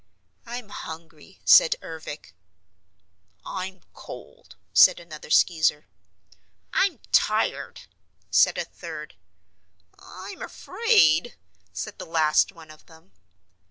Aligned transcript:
"I'm 0.47 0.69
hungry," 0.69 1.39
said 1.45 1.75
Ervic. 1.83 2.33
"I'm 3.45 3.81
cold," 3.93 4.55
said 4.73 4.99
another 4.99 5.29
Skeezer. 5.29 5.85
"I'm 6.73 6.97
tired," 7.11 7.81
said 8.31 8.57
a 8.57 8.65
third. 8.65 9.13
"I'm 9.99 10.41
afraid," 10.41 11.35
said 11.71 11.99
the 11.99 12.07
last 12.07 12.51
one 12.51 12.71
of 12.71 12.87
them. 12.87 13.11